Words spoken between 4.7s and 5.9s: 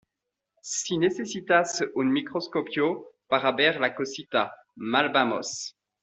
mal vamos.